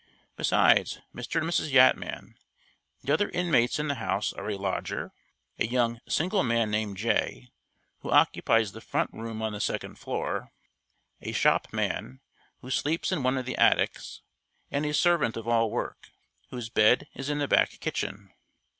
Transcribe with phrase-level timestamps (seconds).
[0.35, 1.39] Besides Mr.
[1.41, 1.71] and Mrs.
[1.71, 2.33] Yatman,
[3.03, 5.13] the other inmates in the house are a lodger,
[5.59, 7.49] a young single man named Jay,
[7.99, 10.51] who occupies the front room on the second floor
[11.21, 12.19] a shopman,
[12.61, 14.21] who sleeps in one of the attics,
[14.71, 16.09] and a servant of all work,
[16.49, 18.31] whose bed is in the back kitchen.